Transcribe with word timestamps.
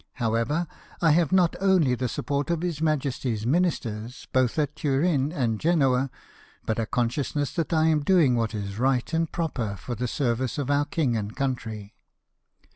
However, 0.13 0.65
I 0.99 1.11
have 1.11 1.31
not 1.31 1.55
only 1.61 1.93
the 1.93 2.09
support 2.09 2.49
of 2.49 2.61
His 2.63 2.81
Majesty's 2.81 3.45
Ministers, 3.45 4.27
both 4.33 4.57
at 4.57 4.75
Turin 4.75 5.31
and 5.31 5.59
Genoa, 5.59 6.09
but 6.65 6.79
a 6.79 6.87
consciousness 6.87 7.53
that 7.53 7.71
I 7.71 7.85
am 7.85 7.99
doing 8.01 8.35
what 8.35 8.55
is 8.55 8.79
right 8.79 9.13
and 9.13 9.31
proper 9.31 9.75
for 9.75 9.93
the 9.93 10.07
service 10.07 10.57
of 10.57 10.69
oiu: 10.69 10.89
king 10.89 11.15
and 11.15 11.35
country. 11.35 11.93